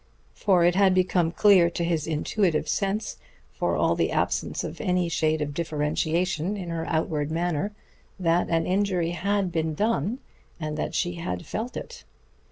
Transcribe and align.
For 0.33 0.65
it 0.65 0.73
had 0.73 0.95
become 0.95 1.29
clear 1.31 1.69
to 1.69 1.83
his 1.83 2.07
intuitive 2.07 2.67
sense, 2.67 3.17
for 3.53 3.75
all 3.75 3.93
the 3.95 4.11
absence 4.11 4.63
of 4.63 4.81
any 4.81 5.09
shade 5.09 5.43
of 5.43 5.53
differentiation 5.53 6.57
in 6.57 6.69
her 6.71 6.87
outward 6.87 7.29
manner, 7.29 7.71
that 8.19 8.49
an 8.49 8.65
injury 8.65 9.11
had 9.11 9.51
been 9.51 9.75
done, 9.75 10.17
and 10.59 10.75
that 10.75 10.95
she 10.95 11.17
had 11.21 11.45
felt 11.45 11.77
it. 11.77 12.03